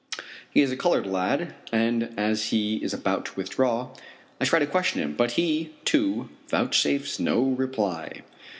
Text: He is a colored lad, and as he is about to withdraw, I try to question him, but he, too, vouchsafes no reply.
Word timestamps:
He 0.49 0.61
is 0.61 0.71
a 0.71 0.75
colored 0.77 1.05
lad, 1.05 1.53
and 1.71 2.15
as 2.17 2.45
he 2.45 2.77
is 2.77 2.91
about 2.91 3.23
to 3.25 3.35
withdraw, 3.35 3.89
I 4.39 4.45
try 4.45 4.57
to 4.57 4.65
question 4.65 4.99
him, 4.99 5.13
but 5.15 5.33
he, 5.33 5.75
too, 5.85 6.29
vouchsafes 6.47 7.19
no 7.19 7.43
reply. 7.43 8.23